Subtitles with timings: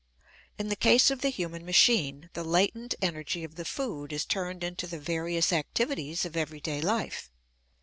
[0.57, 4.63] In the case of the human machine, the latent energy of the food is turned
[4.63, 7.29] into the various activities of everyday life.